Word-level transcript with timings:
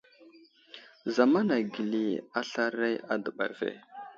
Zamana 1.15 1.53
gəli 1.73 2.03
aslaray 2.39 2.95
a 3.11 3.13
dəɓa 3.23 3.45
ve. 3.57 3.69